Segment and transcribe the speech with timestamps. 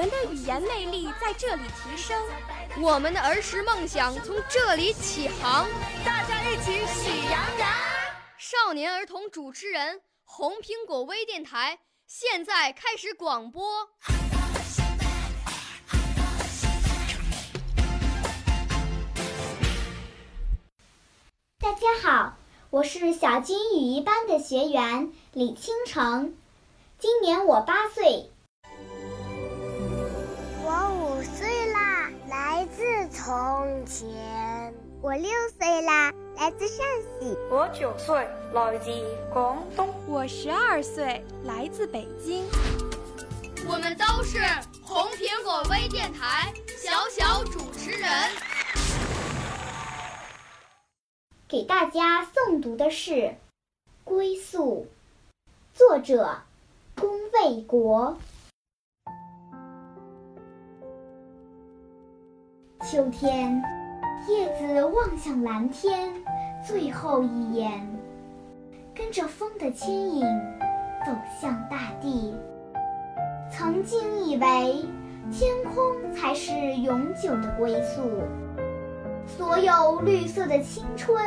[0.00, 2.18] 我们的语言魅力在这里提升，
[2.80, 5.68] 我们的儿时梦想从这里起航。
[6.02, 7.68] 大家一起喜羊羊。
[8.38, 13.90] 少年儿童主持人，红苹果微电台现在开始广播。
[21.58, 22.38] 大家好，
[22.70, 26.34] 我是小金语一班的学员李倾城，
[26.98, 28.30] 今年我八岁。
[33.90, 34.72] 前。
[35.02, 37.36] 我六岁啦，来自陕西。
[37.50, 38.14] 我九岁，
[38.52, 38.90] 来自
[39.32, 39.88] 广东。
[40.06, 42.44] 我十二岁，来自北京。
[43.66, 44.38] 我们都是
[44.80, 48.08] 红苹果微电台小小主持人。
[51.48, 53.10] 给大家诵读的是
[54.04, 54.86] 《归宿》，
[55.76, 56.42] 作者
[56.94, 58.16] 龚卫国。
[62.90, 63.62] 秋天，
[64.28, 66.10] 叶子望向蓝天，
[66.66, 67.70] 最后一眼，
[68.94, 70.22] 跟着风的牵引，
[71.06, 72.34] 走向大地。
[73.50, 74.84] 曾经以为
[75.32, 78.02] 天空才是永久的归宿。
[79.26, 81.24] 所有绿色的青春，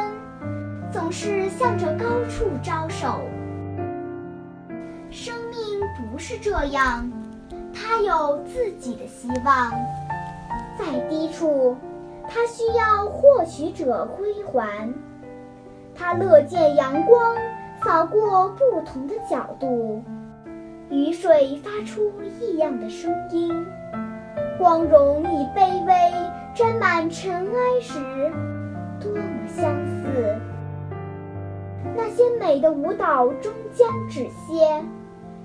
[0.92, 3.22] 总是向着高处招手。
[5.10, 7.10] 生命不是这样，
[7.74, 9.72] 它有自己的希望。
[10.78, 11.78] 在低处，
[12.34, 14.92] 它需要获取者归还。
[15.94, 17.38] 它乐见阳光
[17.84, 20.02] 扫过不同的角度，
[20.90, 23.54] 雨水发出异样的声音。
[24.58, 25.94] 光荣与卑微
[26.56, 28.00] 沾满尘埃时，
[29.00, 30.36] 多么相似！
[31.96, 34.84] 那些美的舞蹈终将止歇，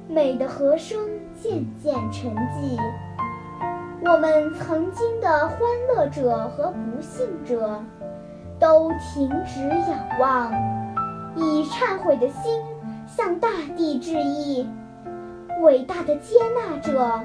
[0.09, 0.99] 美的和声
[1.34, 2.78] 渐渐沉寂。
[4.10, 7.78] 我们曾经的欢乐者和不幸者，
[8.58, 10.50] 都停止仰望，
[11.36, 12.58] 以忏悔的心
[13.06, 14.66] 向大地致意。
[15.60, 17.20] 伟大的接纳者！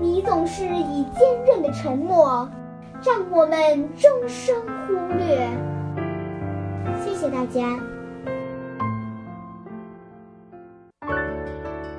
[0.00, 2.48] 你总是以坚韧的沉默，
[3.00, 4.56] 让我们终生
[4.88, 5.48] 忽略。
[7.00, 7.78] 谢谢大家。